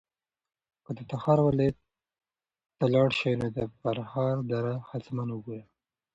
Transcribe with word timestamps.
که 0.83 0.91
د 0.97 0.99
تخار 1.11 1.39
ولایت 1.43 1.77
ته 2.77 2.85
لاړ 2.93 3.09
شې 3.19 3.31
نو 3.41 3.47
د 3.57 3.59
فرخار 3.79 4.35
دره 4.51 4.73
حتماً 4.89 5.23
وګوره. 5.33 5.65